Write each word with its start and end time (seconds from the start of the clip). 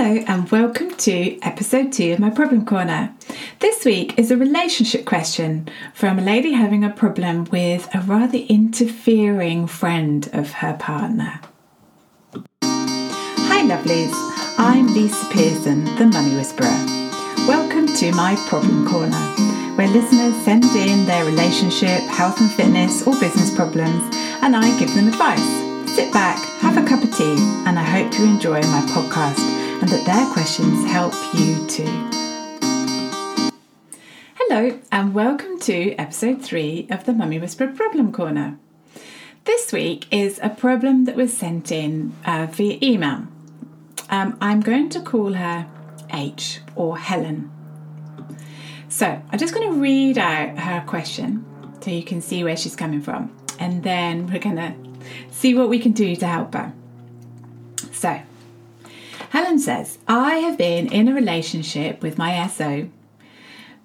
Hello, 0.00 0.22
and 0.28 0.48
welcome 0.52 0.94
to 0.94 1.40
episode 1.42 1.92
two 1.92 2.12
of 2.12 2.20
my 2.20 2.30
problem 2.30 2.64
corner. 2.64 3.12
This 3.58 3.84
week 3.84 4.16
is 4.16 4.30
a 4.30 4.36
relationship 4.36 5.04
question 5.04 5.68
from 5.92 6.20
a 6.20 6.22
lady 6.22 6.52
having 6.52 6.84
a 6.84 6.90
problem 6.90 7.46
with 7.46 7.92
a 7.92 7.98
rather 8.02 8.38
interfering 8.38 9.66
friend 9.66 10.30
of 10.32 10.52
her 10.52 10.74
partner. 10.74 11.40
Hi, 12.62 13.66
lovelies. 13.66 14.12
I'm 14.56 14.86
Lisa 14.94 15.28
Pearson, 15.32 15.84
the 15.96 16.06
Mummy 16.06 16.36
Whisperer. 16.36 16.78
Welcome 17.48 17.88
to 17.96 18.12
my 18.12 18.36
problem 18.48 18.86
corner, 18.86 19.16
where 19.74 19.88
listeners 19.88 20.36
send 20.44 20.62
in 20.76 21.06
their 21.06 21.24
relationship, 21.24 22.02
health 22.02 22.40
and 22.40 22.52
fitness, 22.52 23.04
or 23.04 23.18
business 23.18 23.52
problems, 23.52 24.14
and 24.42 24.54
I 24.54 24.78
give 24.78 24.94
them 24.94 25.08
advice. 25.08 25.90
Sit 25.92 26.12
back, 26.12 26.38
have 26.60 26.76
a 26.76 26.88
cup 26.88 27.02
of 27.02 27.12
tea, 27.16 27.34
and 27.66 27.76
I 27.76 27.82
hope 27.82 28.16
you 28.16 28.26
enjoy 28.26 28.60
my 28.60 28.82
podcast 28.94 29.58
and 29.80 29.88
that 29.90 30.04
their 30.06 30.32
questions 30.32 30.90
help 30.90 31.14
you 31.34 31.64
too. 31.68 31.84
Hello, 34.34 34.80
and 34.90 35.14
welcome 35.14 35.56
to 35.60 35.94
episode 35.94 36.42
three 36.42 36.88
of 36.90 37.04
the 37.04 37.12
Mummy 37.12 37.38
Whisperer 37.38 37.68
Problem 37.68 38.10
Corner. 38.10 38.58
This 39.44 39.72
week 39.72 40.06
is 40.10 40.40
a 40.42 40.48
problem 40.48 41.04
that 41.04 41.14
was 41.14 41.32
sent 41.32 41.70
in 41.70 42.12
uh, 42.24 42.48
via 42.50 42.78
email. 42.82 43.28
Um, 44.10 44.36
I'm 44.40 44.62
going 44.62 44.88
to 44.90 45.00
call 45.00 45.34
her 45.34 45.68
H 46.12 46.60
or 46.74 46.98
Helen. 46.98 47.48
So 48.88 49.06
I'm 49.06 49.38
just 49.38 49.54
going 49.54 49.70
to 49.70 49.78
read 49.78 50.18
out 50.18 50.58
her 50.58 50.82
question 50.88 51.44
so 51.80 51.92
you 51.92 52.02
can 52.02 52.20
see 52.20 52.42
where 52.42 52.56
she's 52.56 52.74
coming 52.74 53.00
from, 53.00 53.30
and 53.60 53.84
then 53.84 54.26
we're 54.26 54.40
going 54.40 54.56
to 54.56 54.74
see 55.30 55.54
what 55.54 55.68
we 55.68 55.78
can 55.78 55.92
do 55.92 56.16
to 56.16 56.26
help 56.26 56.54
her. 56.54 56.72
So, 57.92 58.20
Helen 59.30 59.58
says, 59.58 59.98
I 60.08 60.36
have 60.36 60.56
been 60.56 60.90
in 60.92 61.08
a 61.08 61.14
relationship 61.14 62.02
with 62.02 62.18
my 62.18 62.46
SO, 62.46 62.88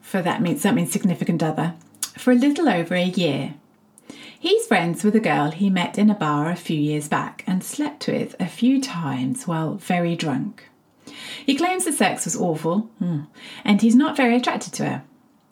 for 0.02 0.22
that 0.22 0.42
means 0.42 0.62
something 0.62 0.88
significant 0.88 1.44
other, 1.44 1.76
for 2.18 2.32
a 2.32 2.36
little 2.36 2.70
over 2.70 2.96
a 2.96 3.04
year. 3.04 3.56
He's 4.40 4.68
friends 4.68 5.04
with 5.04 5.16
a 5.16 5.22
girl 5.22 5.52
he 5.52 5.70
met 5.70 5.98
in 5.98 6.10
a 6.10 6.16
bar 6.16 6.50
a 6.50 6.56
few 6.56 6.78
years 6.78 7.08
back 7.08 7.44
and 7.48 7.64
slept 7.64 8.08
with 8.08 8.36
a 8.40 8.48
few 8.48 8.82
times 8.82 9.48
while 9.48 9.76
very 9.76 10.16
drunk. 10.16 10.70
He 11.46 11.56
claims 11.56 11.86
the 11.86 11.92
sex 11.92 12.26
was 12.26 12.36
awful, 12.36 12.90
hmm, 13.00 13.22
and 13.64 13.82
he's 13.82 13.96
not 13.96 14.18
very 14.18 14.36
attracted 14.36 14.74
to 14.74 14.86
her. 14.86 15.04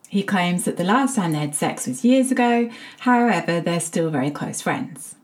He 0.08 0.24
claims 0.24 0.66
that 0.66 0.76
the 0.76 0.84
last 0.84 1.16
time 1.16 1.32
they 1.32 1.40
had 1.40 1.56
sex 1.56 1.88
was 1.88 2.04
years 2.04 2.32
ago, 2.32 2.70
however, 3.00 3.62
they're 3.62 3.80
still 3.80 4.10
very 4.10 4.30
close 4.30 4.62
friends. 4.62 5.16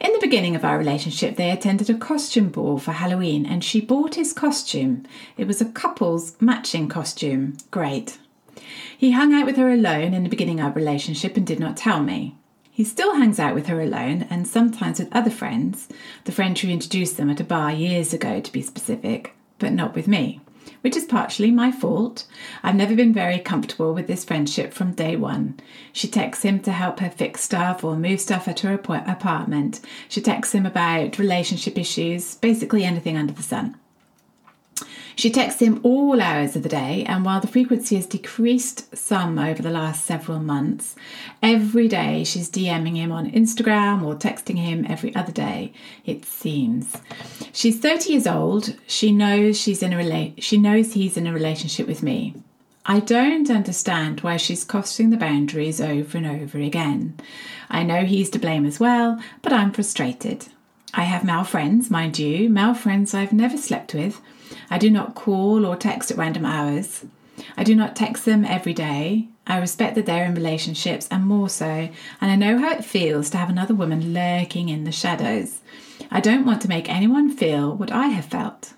In 0.00 0.12
the 0.12 0.20
beginning 0.20 0.54
of 0.54 0.64
our 0.64 0.78
relationship, 0.78 1.36
they 1.36 1.50
attended 1.50 1.90
a 1.90 1.94
costume 1.94 2.50
ball 2.50 2.78
for 2.78 2.92
Halloween 2.92 3.44
and 3.44 3.64
she 3.64 3.80
bought 3.80 4.14
his 4.14 4.32
costume. 4.32 5.04
It 5.36 5.46
was 5.46 5.60
a 5.60 5.64
couple's 5.64 6.40
matching 6.40 6.88
costume. 6.88 7.56
Great. 7.70 8.18
He 8.96 9.12
hung 9.12 9.34
out 9.34 9.46
with 9.46 9.56
her 9.56 9.70
alone 9.70 10.14
in 10.14 10.22
the 10.22 10.28
beginning 10.28 10.60
of 10.60 10.66
our 10.66 10.72
relationship 10.72 11.36
and 11.36 11.46
did 11.46 11.58
not 11.58 11.76
tell 11.76 12.00
me. 12.02 12.36
He 12.70 12.84
still 12.84 13.16
hangs 13.16 13.40
out 13.40 13.56
with 13.56 13.66
her 13.66 13.80
alone 13.80 14.26
and 14.30 14.46
sometimes 14.46 15.00
with 15.00 15.14
other 15.14 15.30
friends, 15.30 15.88
the 16.24 16.32
friend 16.32 16.56
who 16.56 16.68
introduced 16.68 17.16
them 17.16 17.30
at 17.30 17.40
a 17.40 17.44
bar 17.44 17.72
years 17.72 18.12
ago 18.12 18.40
to 18.40 18.52
be 18.52 18.62
specific, 18.62 19.34
but 19.58 19.72
not 19.72 19.96
with 19.96 20.06
me 20.06 20.40
which 20.80 20.96
is 20.96 21.04
partially 21.04 21.50
my 21.50 21.70
fault. 21.70 22.26
I've 22.62 22.74
never 22.74 22.94
been 22.94 23.12
very 23.12 23.38
comfortable 23.38 23.94
with 23.94 24.06
this 24.06 24.24
friendship 24.24 24.72
from 24.72 24.92
day 24.92 25.16
one. 25.16 25.58
She 25.92 26.08
texts 26.08 26.44
him 26.44 26.60
to 26.60 26.72
help 26.72 27.00
her 27.00 27.10
fix 27.10 27.42
stuff 27.42 27.84
or 27.84 27.96
move 27.96 28.20
stuff 28.20 28.48
at 28.48 28.60
her 28.60 28.74
apartment. 28.74 29.80
She 30.08 30.20
texts 30.20 30.54
him 30.54 30.66
about 30.66 31.18
relationship 31.18 31.78
issues, 31.78 32.34
basically 32.36 32.84
anything 32.84 33.16
under 33.16 33.32
the 33.32 33.42
sun. 33.42 33.76
She 35.16 35.30
texts 35.30 35.60
him 35.60 35.80
all 35.82 36.20
hours 36.20 36.54
of 36.54 36.62
the 36.62 36.68
day, 36.68 37.04
and 37.08 37.24
while 37.24 37.40
the 37.40 37.48
frequency 37.48 37.96
has 37.96 38.06
decreased 38.06 38.96
some 38.96 39.38
over 39.38 39.60
the 39.60 39.70
last 39.70 40.04
several 40.04 40.38
months, 40.38 40.94
every 41.42 41.88
day 41.88 42.22
she's 42.22 42.50
DMing 42.50 42.96
him 42.96 43.10
on 43.10 43.30
Instagram 43.30 44.04
or 44.04 44.14
texting 44.14 44.58
him 44.58 44.86
every 44.88 45.14
other 45.16 45.32
day, 45.32 45.72
it 46.04 46.24
seems. 46.24 46.96
She's 47.52 47.80
30 47.80 48.12
years 48.12 48.26
old. 48.26 48.76
She 48.86 49.10
knows 49.10 49.60
she's 49.60 49.82
in 49.82 49.92
a 49.92 49.96
rela- 49.96 50.40
she 50.40 50.56
knows 50.56 50.92
he's 50.92 51.16
in 51.16 51.26
a 51.26 51.32
relationship 51.32 51.88
with 51.88 52.02
me. 52.02 52.34
I 52.86 53.00
don't 53.00 53.50
understand 53.50 54.20
why 54.20 54.38
she's 54.38 54.64
crossing 54.64 55.10
the 55.10 55.18
boundaries 55.18 55.80
over 55.80 56.16
and 56.16 56.26
over 56.26 56.58
again. 56.58 57.18
I 57.68 57.82
know 57.82 58.04
he's 58.04 58.30
to 58.30 58.38
blame 58.38 58.64
as 58.64 58.80
well, 58.80 59.20
but 59.42 59.52
I'm 59.52 59.72
frustrated. 59.72 60.46
I 60.94 61.02
have 61.02 61.22
male 61.22 61.44
friends, 61.44 61.90
mind 61.90 62.18
you, 62.18 62.48
male 62.48 62.72
friends 62.72 63.12
I've 63.12 63.32
never 63.32 63.58
slept 63.58 63.92
with. 63.92 64.22
I 64.70 64.78
do 64.78 64.90
not 64.90 65.14
call 65.14 65.64
or 65.66 65.76
text 65.76 66.10
at 66.10 66.16
random 66.16 66.44
hours. 66.44 67.04
I 67.56 67.64
do 67.64 67.74
not 67.74 67.96
text 67.96 68.24
them 68.24 68.44
every 68.44 68.74
day. 68.74 69.28
I 69.46 69.58
respect 69.58 69.94
that 69.94 70.06
they're 70.06 70.24
in 70.24 70.34
relationships 70.34 71.08
and 71.10 71.24
more 71.24 71.48
so, 71.48 71.88
and 72.20 72.30
I 72.30 72.36
know 72.36 72.58
how 72.58 72.72
it 72.72 72.84
feels 72.84 73.30
to 73.30 73.38
have 73.38 73.48
another 73.48 73.74
woman 73.74 74.12
lurking 74.12 74.68
in 74.68 74.84
the 74.84 74.92
shadows. 74.92 75.60
I 76.10 76.20
don't 76.20 76.44
want 76.44 76.62
to 76.62 76.68
make 76.68 76.88
anyone 76.88 77.30
feel 77.30 77.74
what 77.74 77.90
I 77.92 78.08
have 78.08 78.26
felt. 78.26 78.74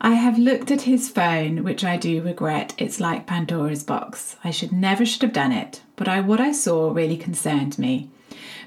I 0.00 0.14
have 0.14 0.38
looked 0.38 0.70
at 0.70 0.82
his 0.82 1.10
phone, 1.10 1.62
which 1.62 1.84
I 1.84 1.98
do 1.98 2.22
regret. 2.22 2.74
It's 2.78 3.00
like 3.00 3.26
Pandora's 3.26 3.84
box. 3.84 4.36
I 4.42 4.50
should 4.50 4.72
never 4.72 5.04
should 5.04 5.22
have 5.22 5.32
done 5.32 5.52
it, 5.52 5.82
but 5.96 6.08
I, 6.08 6.20
what 6.20 6.40
I 6.40 6.52
saw 6.52 6.90
really 6.90 7.18
concerned 7.18 7.78
me. 7.78 8.08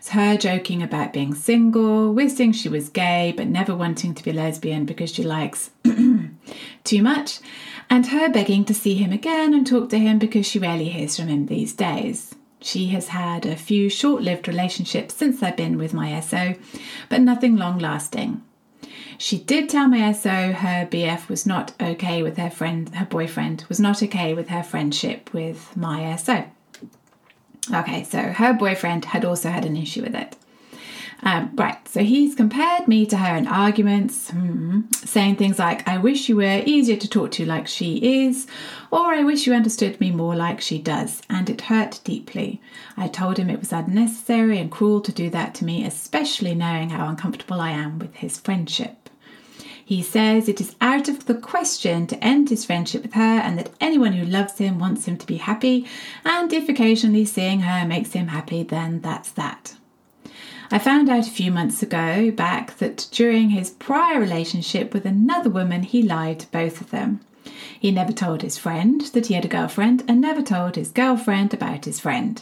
It's 0.04 0.10
her 0.10 0.36
joking 0.36 0.84
about 0.84 1.14
being 1.14 1.34
single, 1.34 2.14
wishing 2.14 2.52
she 2.52 2.68
was 2.68 2.90
gay, 2.90 3.34
but 3.38 3.48
never 3.48 3.74
wanting 3.74 4.14
to 4.16 4.22
be 4.22 4.34
lesbian 4.34 4.84
because 4.84 5.14
she 5.14 5.24
likes 5.24 5.72
too 6.84 7.02
much, 7.02 7.40
and 7.90 8.08
her 8.08 8.30
begging 8.30 8.66
to 8.66 8.74
see 8.74 8.96
him 8.96 9.14
again 9.14 9.54
and 9.54 9.66
talk 9.66 9.90
to 9.92 9.98
him 9.98 10.20
because 10.20 10.46
she 10.46 10.60
rarely 10.60 10.90
hears 10.90 11.16
from 11.16 11.30
him 11.30 11.46
these 11.46 11.72
days. 11.72 12.36
She 12.60 12.88
has 12.88 13.08
had 13.08 13.46
a 13.46 13.56
few 13.56 13.90
short 13.90 14.22
lived 14.22 14.50
relationships 14.50 15.14
since 15.14 15.42
I've 15.42 15.56
been 15.56 15.78
with 15.78 15.94
my 15.94 16.20
SO, 16.20 16.56
but 17.08 17.22
nothing 17.22 17.56
long 17.56 17.80
lasting. 17.80 18.44
She 19.18 19.38
did 19.38 19.70
tell 19.70 19.88
my 19.88 20.12
SO 20.12 20.52
her 20.52 20.86
BF 20.86 21.30
was 21.30 21.46
not 21.46 21.72
okay 21.80 22.22
with 22.22 22.36
her 22.36 22.50
friend, 22.50 22.94
her 22.96 23.06
boyfriend 23.06 23.64
was 23.70 23.80
not 23.80 24.04
okay 24.04 24.34
with 24.34 24.50
her 24.50 24.64
friendship 24.64 25.34
with 25.34 25.78
my 25.78 26.14
SO. 26.18 26.44
Okay, 27.72 28.04
so 28.04 28.20
her 28.20 28.54
boyfriend 28.54 29.06
had 29.06 29.24
also 29.24 29.50
had 29.50 29.66
an 29.66 29.78
issue 29.78 30.02
with 30.02 30.16
it. 30.16 30.36
Um, 31.26 31.52
right, 31.56 31.88
so 31.88 32.02
he's 32.02 32.36
compared 32.36 32.86
me 32.90 33.06
to 33.06 33.16
her 33.16 33.38
in 33.38 33.48
arguments, 33.48 34.30
hmm, 34.32 34.82
saying 34.92 35.38
things 35.38 35.58
like, 35.58 35.88
I 35.88 35.98
wish 35.98 36.28
you 36.28 36.36
were 36.36 36.62
easier 36.66 36.98
to 36.98 37.08
talk 37.08 37.32
to 37.32 37.46
like 37.46 37.66
she 37.66 38.26
is, 38.26 38.46
or 38.92 39.14
I 39.14 39.24
wish 39.24 39.48
you 39.48 39.54
understood 39.54 40.02
me 40.02 40.12
more 40.12 40.36
like 40.36 40.60
she 40.60 40.80
does, 40.80 41.22
and 41.30 41.50
it 41.50 41.62
hurt 41.62 42.02
deeply. 42.04 42.62
I 42.98 43.08
told 43.08 43.38
him 43.38 43.50
it 43.50 43.62
was 43.62 43.72
unnecessary 43.72 44.58
and 44.58 44.70
cruel 44.70 45.00
to 45.00 45.14
do 45.14 45.30
that 45.30 45.56
to 45.56 45.66
me, 45.66 45.86
especially 45.86 46.56
knowing 46.56 46.90
how 46.90 47.08
uncomfortable 47.08 47.62
I 47.62 47.70
am 47.70 48.00
with 48.00 48.16
his 48.16 48.38
friendship. 48.38 49.03
He 49.86 50.02
says 50.02 50.48
it 50.48 50.62
is 50.62 50.76
out 50.80 51.10
of 51.10 51.26
the 51.26 51.36
question 51.36 52.08
to 52.08 52.24
end 52.24 52.50
his 52.50 52.64
friendship 52.64 53.02
with 53.04 53.14
her 53.14 53.22
and 53.40 53.58
that 53.58 53.72
anyone 53.82 54.14
who 54.14 54.26
loves 54.26 54.58
him 54.58 54.80
wants 54.80 55.06
him 55.06 55.18
to 55.18 55.28
be 55.28 55.38
happy, 55.38 55.86
and 56.24 56.52
if 56.54 56.70
occasionally 56.70 57.26
seeing 57.26 57.62
her 57.62 57.86
makes 57.86 58.14
him 58.14 58.28
happy, 58.28 58.64
then 58.64 59.02
that's 59.02 59.32
that. 59.32 59.76
I 60.72 60.80
found 60.80 61.10
out 61.10 61.28
a 61.28 61.32
few 61.32 61.52
months 61.52 61.84
ago 61.84 62.32
back 62.32 62.78
that 62.78 63.08
during 63.12 63.50
his 63.50 63.72
prior 63.72 64.20
relationship 64.20 64.94
with 64.94 65.06
another 65.06 65.50
woman, 65.50 65.84
he 65.84 66.02
lied 66.02 66.40
to 66.40 66.52
both 66.52 66.82
of 66.82 66.90
them. 66.90 67.20
He 67.78 67.92
never 67.92 68.14
told 68.14 68.42
his 68.42 68.58
friend 68.58 69.02
that 69.14 69.28
he 69.28 69.34
had 69.34 69.46
a 69.46 69.50
girlfriend 69.50 70.04
and 70.08 70.22
never 70.22 70.42
told 70.42 70.76
his 70.76 70.92
girlfriend 70.92 71.54
about 71.54 71.86
his 71.86 72.00
friend. 72.00 72.42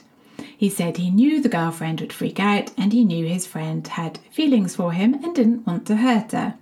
He 0.55 0.69
said 0.69 0.97
he 0.97 1.09
knew 1.09 1.41
the 1.41 1.49
girlfriend 1.49 1.99
would 1.99 2.13
freak 2.13 2.39
out 2.39 2.71
and 2.77 2.93
he 2.93 3.03
knew 3.03 3.25
his 3.25 3.47
friend 3.47 3.85
had 3.87 4.19
feelings 4.29 4.75
for 4.75 4.93
him 4.93 5.15
and 5.15 5.33
didn't 5.33 5.65
want 5.65 5.87
to 5.87 5.97
hurt 5.97 6.31
her. 6.33 6.53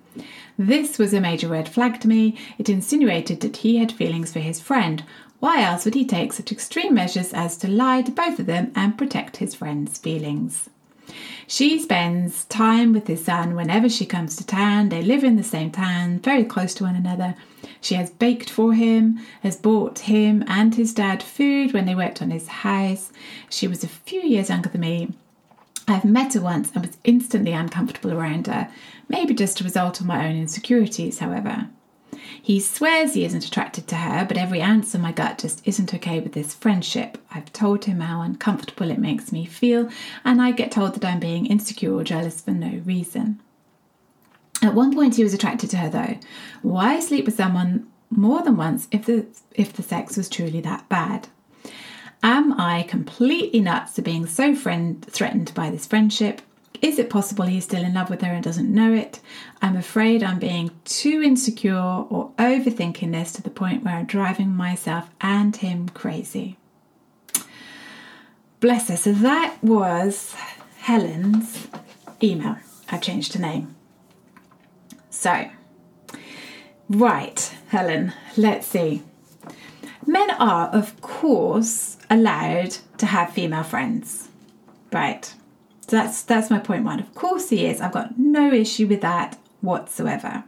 This 0.57 0.97
was 0.97 1.13
a 1.13 1.21
major 1.21 1.47
red 1.47 1.69
flag 1.69 1.99
to 2.01 2.07
me. 2.07 2.37
It 2.57 2.69
insinuated 2.69 3.41
that 3.41 3.57
he 3.57 3.77
had 3.77 3.91
feelings 3.91 4.31
for 4.31 4.39
his 4.39 4.59
friend. 4.59 5.03
Why 5.39 5.61
else 5.61 5.85
would 5.85 5.95
he 5.95 6.05
take 6.05 6.33
such 6.33 6.51
extreme 6.51 6.93
measures 6.93 7.33
as 7.33 7.55
to 7.57 7.67
lie 7.67 8.01
to 8.01 8.11
both 8.11 8.39
of 8.39 8.45
them 8.45 8.71
and 8.75 8.97
protect 8.97 9.37
his 9.37 9.55
friend's 9.55 9.97
feelings? 9.97 10.69
She 11.47 11.79
spends 11.79 12.45
time 12.45 12.93
with 12.93 13.07
his 13.07 13.25
son 13.25 13.55
whenever 13.55 13.89
she 13.89 14.05
comes 14.05 14.35
to 14.35 14.45
town. 14.45 14.89
They 14.89 15.01
live 15.01 15.23
in 15.23 15.37
the 15.37 15.43
same 15.43 15.71
town, 15.71 16.19
very 16.19 16.43
close 16.43 16.73
to 16.75 16.83
one 16.83 16.95
another. 16.95 17.35
She 17.81 17.95
has 17.95 18.11
baked 18.11 18.49
for 18.49 18.73
him, 18.73 19.19
has 19.41 19.55
bought 19.55 19.99
him 19.99 20.43
and 20.47 20.75
his 20.75 20.93
dad 20.93 21.23
food 21.23 21.73
when 21.73 21.85
they 21.85 21.95
worked 21.95 22.21
on 22.21 22.29
his 22.29 22.47
house. 22.47 23.11
She 23.49 23.67
was 23.67 23.83
a 23.83 23.87
few 23.87 24.21
years 24.21 24.49
younger 24.49 24.69
than 24.69 24.81
me. 24.81 25.09
I've 25.89 26.05
met 26.05 26.33
her 26.33 26.41
once 26.41 26.71
and 26.73 26.85
was 26.85 26.97
instantly 27.03 27.51
uncomfortable 27.51 28.13
around 28.13 28.47
her, 28.47 28.69
maybe 29.07 29.33
just 29.33 29.59
a 29.59 29.63
result 29.63 29.99
of 29.99 30.05
my 30.05 30.27
own 30.27 30.35
insecurities, 30.35 31.19
however. 31.19 31.67
He 32.41 32.59
swears 32.59 33.13
he 33.13 33.25
isn't 33.25 33.45
attracted 33.45 33.87
to 33.87 33.95
her, 33.95 34.25
but 34.25 34.37
every 34.37 34.61
ounce 34.61 34.93
of 34.93 35.01
my 35.01 35.11
gut 35.11 35.39
just 35.39 35.67
isn't 35.67 35.93
okay 35.93 36.19
with 36.19 36.33
this 36.33 36.53
friendship. 36.53 37.17
I've 37.31 37.51
told 37.53 37.85
him 37.85 38.01
how 38.01 38.21
uncomfortable 38.21 38.91
it 38.91 38.99
makes 38.99 39.31
me 39.31 39.45
feel, 39.45 39.89
and 40.23 40.41
I 40.41 40.51
get 40.51 40.71
told 40.71 40.95
that 40.95 41.05
I'm 41.05 41.19
being 41.19 41.45
insecure 41.45 41.93
or 41.93 42.03
jealous 42.03 42.41
for 42.41 42.51
no 42.51 42.81
reason. 42.85 43.39
At 44.61 44.75
one 44.75 44.93
point, 44.93 45.15
he 45.15 45.23
was 45.23 45.33
attracted 45.33 45.69
to 45.71 45.77
her, 45.77 45.89
though. 45.89 46.19
Why 46.61 46.99
sleep 46.99 47.25
with 47.25 47.37
someone 47.37 47.87
more 48.09 48.41
than 48.41 48.57
once 48.57 48.87
if 48.91 49.05
the 49.05 49.25
if 49.53 49.73
the 49.73 49.83
sex 49.83 50.17
was 50.17 50.29
truly 50.29 50.61
that 50.61 50.89
bad? 50.89 51.29
Am 52.21 52.59
I 52.59 52.83
completely 52.83 53.61
nuts 53.61 53.95
for 53.95 54.01
being 54.01 54.25
so 54.25 54.53
friend 54.53 55.05
threatened 55.05 55.53
by 55.53 55.69
this 55.69 55.85
friendship? 55.85 56.41
Is 56.81 56.99
it 56.99 57.09
possible 57.09 57.45
he's 57.45 57.65
still 57.65 57.83
in 57.83 57.93
love 57.93 58.09
with 58.09 58.21
her 58.21 58.31
and 58.31 58.43
doesn't 58.43 58.73
know 58.73 58.93
it? 58.93 59.19
I'm 59.61 59.75
afraid 59.75 60.23
I'm 60.23 60.39
being 60.39 60.71
too 60.85 61.21
insecure 61.21 61.75
or 61.75 62.31
overthinking 62.37 63.11
this 63.11 63.31
to 63.33 63.41
the 63.41 63.49
point 63.49 63.83
where 63.83 63.95
I'm 63.95 64.05
driving 64.05 64.55
myself 64.55 65.09
and 65.19 65.55
him 65.55 65.89
crazy. 65.89 66.57
Bless 68.59 68.89
her. 68.89 68.97
So 68.97 69.11
that 69.13 69.57
was 69.61 70.35
Helen's 70.77 71.67
email. 72.21 72.57
I 72.89 72.97
changed 72.97 73.33
her 73.33 73.41
name. 73.41 73.75
So, 75.09 75.49
right, 76.89 77.55
Helen, 77.69 78.13
let's 78.37 78.67
see. 78.67 79.03
Men 80.09 80.31
are, 80.31 80.69
of 80.69 80.99
course, 81.01 81.97
allowed 82.09 82.77
to 82.97 83.05
have 83.05 83.31
female 83.31 83.61
friends. 83.61 84.29
Right. 84.91 85.31
So 85.87 85.97
that's 85.97 86.23
that's 86.23 86.49
my 86.49 86.57
point 86.57 86.83
one. 86.83 86.99
Of 86.99 87.13
course 87.13 87.51
he 87.51 87.67
is. 87.67 87.79
I've 87.79 87.91
got 87.91 88.17
no 88.17 88.51
issue 88.51 88.87
with 88.87 89.01
that 89.01 89.37
whatsoever. 89.61 90.45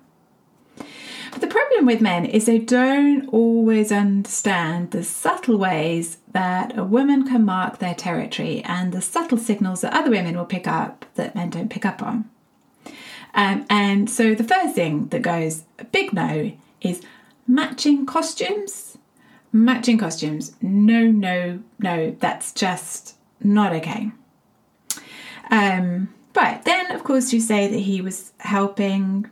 But 0.77 1.41
the 1.41 1.47
problem 1.47 1.85
with 1.85 2.01
men 2.01 2.25
is 2.25 2.45
they 2.47 2.57
don't 2.57 3.29
always 3.29 3.91
understand 3.91 4.89
the 4.89 5.03
subtle 5.03 5.57
ways 5.57 6.17
that 6.31 6.75
a 6.75 6.83
woman 6.83 7.27
can 7.27 7.45
mark 7.45 7.77
their 7.77 7.93
territory 7.93 8.63
and 8.65 8.91
the 8.91 8.99
subtle 8.99 9.37
signals 9.37 9.81
that 9.81 9.93
other 9.93 10.09
women 10.09 10.35
will 10.35 10.45
pick 10.45 10.65
up 10.65 11.05
that 11.13 11.35
men 11.35 11.51
don't 11.51 11.69
pick 11.69 11.85
up 11.85 12.01
on. 12.01 12.27
Um, 13.35 13.67
and 13.69 14.09
so 14.09 14.33
the 14.33 14.43
first 14.43 14.73
thing 14.73 15.09
that 15.09 15.21
goes 15.21 15.65
big 15.91 16.13
no 16.13 16.51
is 16.81 17.03
matching 17.45 18.07
costumes. 18.07 18.97
Matching 19.53 19.97
costumes. 19.97 20.55
No, 20.61 21.05
no, 21.05 21.59
no, 21.79 22.15
that's 22.19 22.53
just 22.53 23.15
not 23.43 23.73
okay. 23.73 24.11
Um, 25.49 26.13
but 26.33 26.63
then, 26.63 26.91
of 26.91 27.03
course, 27.03 27.33
you 27.33 27.41
say 27.41 27.67
that 27.67 27.79
he 27.79 28.01
was 28.01 28.31
helping. 28.39 29.29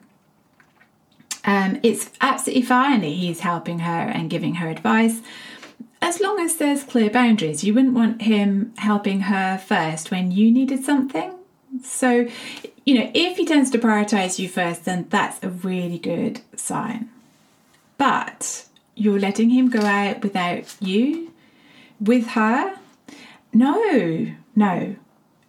Um, 1.46 1.80
it's 1.84 2.12
absolutely 2.20 2.64
fine 2.64 3.02
that 3.02 3.08
he's 3.08 3.40
helping 3.40 3.80
her 3.80 4.02
and 4.02 4.30
giving 4.30 4.56
her 4.56 4.70
advice 4.70 5.22
as 6.02 6.20
long 6.20 6.40
as 6.40 6.58
there's 6.58 6.84
clear 6.84 7.10
boundaries. 7.10 7.64
You 7.64 7.74
wouldn't 7.74 7.94
want 7.94 8.22
him 8.22 8.74
helping 8.78 9.22
her 9.22 9.58
first 9.58 10.12
when 10.12 10.32
you 10.32 10.52
needed 10.52 10.84
something. 10.84 11.34
So, 11.84 12.28
you 12.86 12.96
know, 12.96 13.12
if 13.14 13.38
he 13.38 13.46
tends 13.46 13.70
to 13.72 13.78
prioritize 13.78 14.40
you 14.40 14.50
first, 14.50 14.86
then 14.86 15.08
that's 15.10 15.42
a 15.44 15.50
really 15.50 16.00
good 16.00 16.42
sign. 16.56 17.10
But 17.98 18.66
you're 19.00 19.20
letting 19.20 19.50
him 19.50 19.70
go 19.70 19.82
out 19.82 20.22
without 20.22 20.76
you, 20.80 21.32
with 22.00 22.28
her? 22.30 22.76
No, 23.54 24.28
no. 24.56 24.96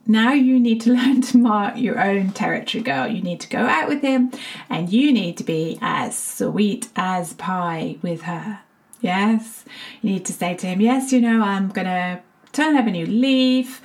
Now 0.07 0.33
you 0.33 0.59
need 0.59 0.81
to 0.83 0.93
learn 0.95 1.21
to 1.23 1.39
mark 1.39 1.77
your 1.77 2.01
own 2.01 2.31
territory, 2.31 2.83
girl. 2.83 3.07
You 3.07 3.23
need 3.23 3.41
to 3.41 3.49
go 3.49 3.59
out 3.59 3.89
with 3.89 4.03
him 4.03 4.33
and 4.69 4.93
you 4.93 5.13
need 5.13 5.37
to 5.39 5.45
be 5.45 5.79
as 5.81 6.19
sweet 6.19 6.89
as 6.97 7.35
pie 7.35 7.97
with 8.03 8.23
her. 8.23 8.61
Yes, 9.01 9.65
you 10.03 10.11
need 10.11 10.27
to 10.27 10.33
say 10.33 10.55
to 10.57 10.67
him, 10.67 10.81
Yes, 10.81 11.13
you 11.13 11.21
know, 11.21 11.43
I'm 11.43 11.69
going 11.69 11.87
to 11.87 12.21
turn 12.53 12.77
over 12.77 12.89
a 12.89 12.93
new 12.93 13.07
leaf. 13.07 13.81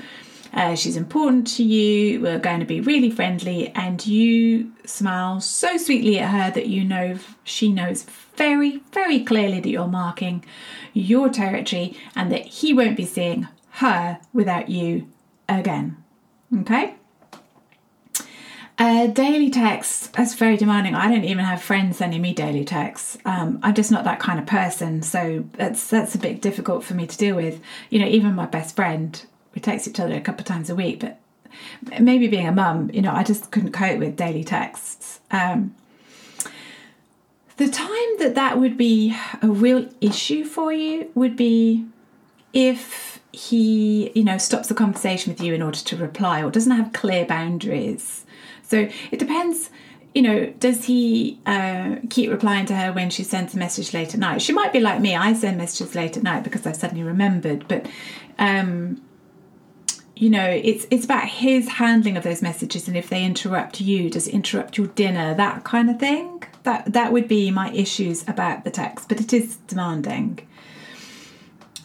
Uh, 0.56 0.74
she's 0.74 0.96
important 0.96 1.46
to 1.46 1.64
you. 1.64 2.22
We're 2.22 2.40
going 2.40 2.62
to 2.62 2.66
be 2.66 2.80
really 2.80 3.12
friendly. 3.12 3.68
And 3.76 4.06
you 4.08 4.72
smile 4.86 5.42
so 5.42 5.76
sweetly 5.76 6.18
at 6.20 6.30
her 6.30 6.52
that 6.52 6.68
you 6.68 6.86
know 6.86 7.20
she 7.44 7.72
knows 7.72 8.04
very, 8.36 8.78
very 8.94 9.20
clearly 9.24 9.60
that 9.60 9.70
you're 9.70 9.88
marking 9.88 10.46
your 10.94 11.30
territory 11.30 11.98
and 12.16 12.32
that 12.32 12.46
he 12.46 12.74
won't 12.74 12.96
be 12.96 13.06
seeing 13.06 13.48
her 13.72 14.20
without 14.34 14.70
you 14.70 15.12
again. 15.50 15.98
Okay. 16.62 16.96
Uh, 18.78 19.08
daily 19.08 19.50
text, 19.50 20.12
that's 20.14 20.34
very 20.34 20.58
demanding. 20.58 20.96
I 20.96 21.10
don't 21.10 21.24
even 21.24 21.46
have 21.46 21.62
friends 21.62 21.98
sending 21.98 22.22
me 22.22 22.34
daily 22.34 22.66
texts. 22.66 23.18
Um, 23.24 23.60
I'm 23.64 23.74
just 23.74 23.90
not 23.90 24.04
that 24.04 24.20
kind 24.20 24.38
of 24.38 24.46
person, 24.46 25.02
so 25.02 25.46
that's 25.54 25.90
that's 25.90 26.14
a 26.14 26.18
bit 26.18 26.42
difficult 26.42 26.84
for 26.84 26.94
me 26.94 27.08
to 27.08 27.18
deal 27.18 27.38
with. 27.38 27.62
You 27.90 28.00
know, 28.00 28.08
even 28.08 28.36
my 28.36 28.48
best 28.48 28.76
friend, 28.76 29.26
we 29.56 29.62
text 29.62 29.88
each 29.88 30.00
other 30.00 30.14
a 30.14 30.22
couple 30.22 30.42
of 30.42 30.46
times 30.46 30.70
a 30.70 30.76
week, 30.76 31.00
but 31.00 31.18
maybe 32.00 32.28
being 32.28 32.48
a 32.48 32.52
mum, 32.52 32.92
you 32.94 33.02
know, 33.02 33.12
I 33.12 33.24
just 33.24 33.50
couldn't 33.52 33.72
cope 33.72 34.00
with 34.00 34.16
daily 34.16 34.44
texts. 34.44 35.22
Um, 35.32 35.74
the 37.58 37.70
time 37.70 38.18
that 38.20 38.36
that 38.36 38.60
would 38.60 38.78
be 38.78 39.16
a 39.42 39.48
real 39.48 39.88
issue 40.02 40.44
for 40.44 40.74
you 40.74 41.10
would 41.16 41.38
be 41.38 41.86
if 42.54 43.22
he, 43.32 44.12
you 44.14 44.24
know, 44.24 44.38
stops 44.38 44.68
the 44.68 44.74
conversation 44.74 45.32
with 45.32 45.42
you 45.42 45.54
in 45.54 45.62
order 45.62 45.80
to 45.80 45.96
reply 45.96 46.44
or 46.44 46.52
doesn't 46.52 46.72
have 46.72 46.92
clear 46.94 47.26
boundaries. 47.26 48.26
So 48.64 48.90
it 49.12 49.20
depends, 49.20 49.70
you 50.14 50.22
know, 50.22 50.48
does 50.60 50.86
he 50.86 51.40
uh, 51.46 51.98
keep 52.10 52.30
replying 52.30 52.66
to 52.68 52.76
her 52.76 52.92
when 52.92 53.10
she 53.10 53.24
sends 53.24 53.54
a 53.54 53.58
message 53.58 53.94
late 53.94 54.14
at 54.14 54.20
night? 54.20 54.42
She 54.42 54.54
might 54.54 54.74
be 54.74 54.80
like 54.80 55.00
me, 55.00 55.16
I 55.16 55.34
send 55.34 55.58
messages 55.58 55.96
late 55.96 56.18
at 56.18 56.24
night 56.24 56.44
because 56.44 56.66
I 56.66 56.74
suddenly 56.74 57.04
remembered, 57.04 57.68
but 57.68 57.88
um, 58.38 59.02
you 60.16 60.30
know, 60.30 60.48
it's 60.50 60.86
it's 60.90 61.06
about 61.06 61.28
his 61.28 61.68
handling 61.68 62.16
of 62.16 62.24
those 62.24 62.42
messages 62.42 62.88
and 62.88 62.96
if 62.96 63.10
they 63.10 63.24
interrupt 63.24 63.82
you, 63.82 64.10
does 64.10 64.28
it 64.28 64.34
interrupt 64.34 64.78
your 64.78 64.88
dinner, 64.88 65.34
that 65.36 65.64
kind 65.64 65.90
of 65.90 66.00
thing. 66.00 66.44
That 66.64 66.94
that 66.94 67.12
would 67.12 67.28
be 67.28 67.52
my 67.52 67.72
issues 67.72 68.28
about 68.28 68.64
the 68.64 68.72
text, 68.72 69.10
but 69.10 69.20
it 69.20 69.34
is 69.34 69.58
demanding. 69.68 70.48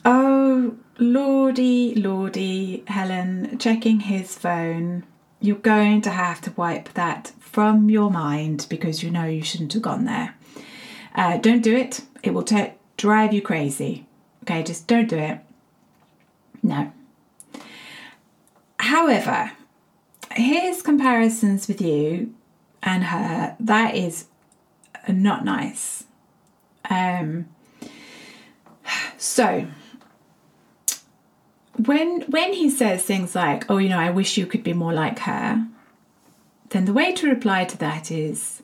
Oh, 0.05 0.77
Lordy, 0.99 1.95
Lordy, 1.95 2.85
Helen, 2.87 3.59
checking 3.59 4.01
his 4.01 4.39
phone. 4.39 5.05
You're 5.41 5.57
going 5.57 6.03
to 6.03 6.11
have 6.11 6.41
to 6.43 6.53
wipe 6.53 6.93
that 6.95 7.33
from 7.41 7.91
your 7.91 8.11
mind 8.11 8.67
because 8.71 9.03
you 9.03 9.11
know 9.11 9.25
you 9.25 9.43
shouldn't 9.43 9.73
have 9.73 9.83
gone 9.83 10.05
there. 10.05 10.35
Uh, 11.15 11.39
don't 11.39 11.63
do 11.63 11.75
it. 11.75 12.03
It 12.23 12.33
will 12.33 12.43
t- 12.43 12.73
drive 12.97 13.35
you 13.35 13.43
crazy. 13.43 14.07
Okay, 14.45 14.63
just 14.63 14.87
don't 14.87 15.09
do 15.09 15.19
it. 15.19 15.41
No. 16.63 16.93
However, 18.91 19.53
his 20.33 20.83
comparisons 20.83 21.69
with 21.69 21.81
you 21.81 22.35
and 22.83 23.05
her, 23.05 23.55
that 23.61 23.95
is 23.95 24.25
not 25.09 25.45
nice. 25.45 26.07
Um, 26.91 27.47
so, 29.17 29.69
when 31.77 32.23
when 32.23 32.53
he 32.53 32.69
says 32.69 33.05
things 33.05 33.37
like, 33.37 33.71
"Oh, 33.71 33.79
you 33.79 33.89
know, 33.89 34.01
I 34.01 34.11
wish 34.11 34.37
you 34.37 34.45
could 34.45 34.65
be 34.65 34.73
more 34.73 34.93
like 34.93 35.21
her," 35.21 35.69
then 36.71 36.87
the 36.87 36.93
way 36.93 37.13
to 37.13 37.29
reply 37.29 37.67
to 37.67 37.79
that 37.79 38.11
is, 38.11 38.61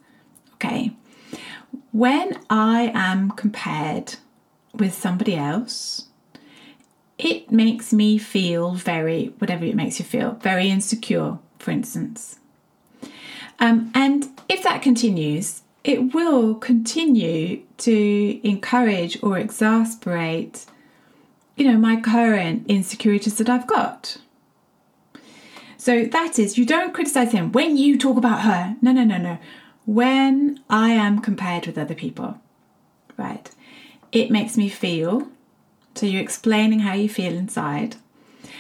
okay, 0.54 0.97
when 1.92 2.40
I 2.50 2.90
am 2.95 3.30
compared 3.30 4.16
with 4.75 4.92
somebody 4.92 5.37
else, 5.37 6.06
it 7.18 7.50
makes 7.50 7.92
me 7.92 8.18
feel 8.18 8.75
very, 8.75 9.26
whatever 9.38 9.64
it 9.64 9.75
makes 9.75 9.99
you 9.99 10.04
feel, 10.04 10.32
very 10.42 10.68
insecure, 10.68 11.38
for 11.58 11.70
instance. 11.70 12.38
Um, 13.58 13.90
and 13.94 14.28
if 14.49 14.62
that 14.62 14.82
continues, 14.82 15.62
it 15.82 16.14
will 16.14 16.54
continue 16.54 17.62
to 17.78 18.40
encourage 18.46 19.23
or 19.23 19.38
exasperate 19.38 20.66
you 21.56 21.64
know, 21.64 21.78
my 21.78 22.00
current 22.00 22.66
insecurities 22.68 23.38
that 23.38 23.49
I've 23.49 23.66
got. 23.66 24.18
So 25.78 26.04
that 26.04 26.38
is, 26.38 26.58
you 26.58 26.66
don't 26.66 26.94
criticize 26.94 27.32
him 27.32 27.52
when 27.52 27.76
you 27.76 27.99
talk 27.99 28.16
about 28.16 28.42
her. 28.42 28.76
No, 28.82 28.92
no, 28.92 29.04
no, 29.04 29.16
no. 29.16 29.38
When 29.87 30.61
I 30.68 30.90
am 30.90 31.20
compared 31.20 31.66
with 31.66 31.78
other 31.78 31.94
people, 31.94 32.40
right? 33.16 33.50
It 34.12 34.30
makes 34.30 34.56
me 34.56 34.68
feel. 34.68 35.28
So 35.97 36.07
you're 36.07 36.23
explaining 36.23 36.81
how 36.81 36.95
you 36.95 37.09
feel 37.09 37.33
inside. 37.33 37.97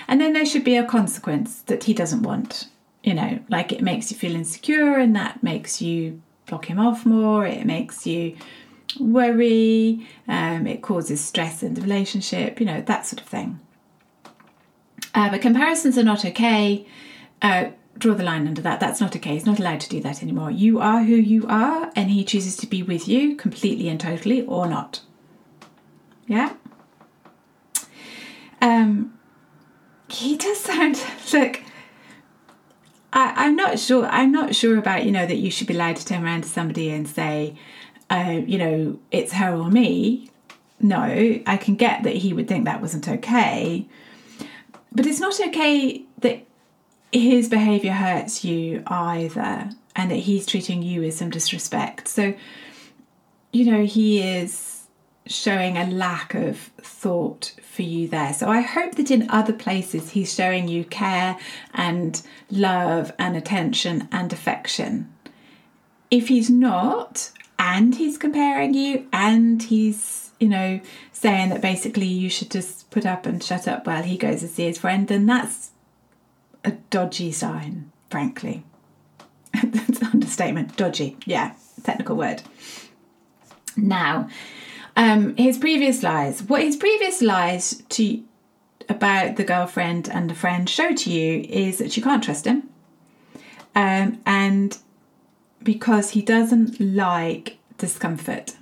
And 0.08 0.20
then 0.20 0.32
there 0.32 0.46
should 0.46 0.64
be 0.64 0.76
a 0.76 0.84
consequence 0.84 1.60
that 1.62 1.84
he 1.84 1.94
doesn't 1.94 2.22
want. 2.22 2.68
You 3.02 3.14
know, 3.14 3.38
like 3.48 3.72
it 3.72 3.82
makes 3.82 4.10
you 4.10 4.16
feel 4.16 4.34
insecure 4.34 4.96
and 4.96 5.14
that 5.14 5.42
makes 5.42 5.80
you 5.80 6.22
block 6.46 6.66
him 6.66 6.78
off 6.78 7.06
more. 7.06 7.46
It 7.46 7.66
makes 7.66 8.06
you 8.06 8.36
worry, 8.98 10.06
um, 10.26 10.66
it 10.66 10.82
causes 10.82 11.20
stress 11.20 11.62
in 11.62 11.74
the 11.74 11.80
relationship, 11.80 12.58
you 12.60 12.66
know, 12.66 12.80
that 12.82 13.06
sort 13.06 13.20
of 13.20 13.26
thing. 13.26 13.60
Uh, 15.14 15.30
but 15.30 15.40
comparisons 15.40 15.96
are 15.96 16.04
not 16.04 16.24
okay. 16.24 16.86
Uh, 17.42 17.70
draw 17.98 18.14
the 18.14 18.22
line 18.22 18.46
under 18.46 18.62
that. 18.62 18.80
That's 18.80 19.00
not 19.00 19.16
okay. 19.16 19.34
He's 19.34 19.46
not 19.46 19.58
allowed 19.58 19.80
to 19.80 19.88
do 19.88 20.00
that 20.00 20.22
anymore. 20.22 20.50
You 20.50 20.80
are 20.80 21.02
who 21.02 21.16
you 21.16 21.46
are, 21.48 21.90
and 21.96 22.10
he 22.10 22.24
chooses 22.24 22.56
to 22.58 22.66
be 22.66 22.82
with 22.82 23.08
you 23.08 23.36
completely 23.36 23.88
and 23.88 23.98
totally 23.98 24.42
or 24.42 24.66
not. 24.66 25.00
Yeah? 26.26 26.54
Um, 28.66 29.16
he 30.08 30.36
does 30.36 30.58
sound, 30.58 31.00
look, 31.32 31.62
I, 33.12 33.46
am 33.46 33.54
not 33.54 33.78
sure. 33.78 34.06
I'm 34.06 34.32
not 34.32 34.56
sure 34.56 34.76
about 34.76 35.04
you 35.04 35.12
know 35.12 35.24
that 35.24 35.36
you 35.36 35.50
should 35.50 35.68
be 35.68 35.74
allowed 35.74 35.96
to 35.96 36.04
turn 36.04 36.24
around 36.24 36.42
to 36.42 36.48
somebody 36.48 36.90
and 36.90 37.08
say, 37.08 37.56
uh, 38.10 38.40
you 38.44 38.58
know, 38.58 38.98
it's 39.12 39.32
her 39.32 39.54
or 39.54 39.70
me. 39.70 40.30
No, 40.80 41.00
I 41.46 41.56
can 41.56 41.76
get 41.76 42.02
that 42.02 42.16
he 42.16 42.32
would 42.32 42.48
think 42.48 42.64
that 42.64 42.82
wasn't 42.82 43.08
okay, 43.08 43.86
but 44.92 45.06
it's 45.06 45.20
not 45.20 45.40
okay 45.40 46.02
that 46.18 46.44
his 47.12 47.48
behaviour 47.48 47.92
hurts 47.92 48.44
you 48.44 48.82
either, 48.88 49.70
and 49.94 50.10
that 50.10 50.16
he's 50.16 50.44
treating 50.44 50.82
you 50.82 51.02
with 51.02 51.14
some 51.14 51.30
disrespect. 51.30 52.08
So, 52.08 52.34
you 53.52 53.70
know, 53.70 53.84
he 53.86 54.20
is 54.20 54.75
showing 55.26 55.76
a 55.76 55.86
lack 55.86 56.34
of 56.34 56.58
thought 56.78 57.52
for 57.62 57.82
you 57.82 58.08
there. 58.08 58.32
So 58.32 58.48
I 58.48 58.60
hope 58.60 58.94
that 58.96 59.10
in 59.10 59.28
other 59.30 59.52
places 59.52 60.10
he's 60.10 60.34
showing 60.34 60.68
you 60.68 60.84
care 60.84 61.36
and 61.74 62.20
love 62.50 63.12
and 63.18 63.36
attention 63.36 64.08
and 64.12 64.32
affection. 64.32 65.12
If 66.10 66.28
he's 66.28 66.48
not, 66.48 67.32
and 67.58 67.94
he's 67.94 68.18
comparing 68.18 68.74
you, 68.74 69.06
and 69.12 69.62
he's, 69.62 70.30
you 70.38 70.48
know, 70.48 70.80
saying 71.12 71.48
that 71.48 71.60
basically 71.60 72.06
you 72.06 72.30
should 72.30 72.50
just 72.50 72.90
put 72.90 73.06
up 73.06 73.26
and 73.26 73.42
shut 73.42 73.66
up 73.66 73.86
while 73.86 74.02
he 74.02 74.16
goes 74.16 74.40
to 74.40 74.48
see 74.48 74.64
his 74.64 74.78
friend, 74.78 75.08
then 75.08 75.26
that's 75.26 75.70
a 76.64 76.72
dodgy 76.90 77.32
sign, 77.32 77.90
frankly. 78.10 78.62
that's 79.64 80.00
an 80.00 80.08
understatement. 80.12 80.76
Dodgy. 80.76 81.16
Yeah, 81.24 81.54
technical 81.82 82.16
word. 82.16 82.42
Now, 83.76 84.28
um, 84.96 85.36
his 85.36 85.58
previous 85.58 86.02
lies. 86.02 86.42
What 86.42 86.62
his 86.62 86.76
previous 86.76 87.22
lies 87.22 87.82
to 87.90 88.22
about 88.88 89.36
the 89.36 89.44
girlfriend 89.44 90.08
and 90.08 90.30
the 90.30 90.34
friend 90.34 90.68
show 90.68 90.94
to 90.94 91.10
you 91.10 91.44
is 91.48 91.78
that 91.78 91.96
you 91.96 92.02
can't 92.02 92.22
trust 92.22 92.44
him, 92.44 92.68
um, 93.74 94.20
and 94.24 94.78
because 95.62 96.10
he 96.10 96.22
doesn't 96.22 96.80
like 96.80 97.58
discomfort. 97.78 98.56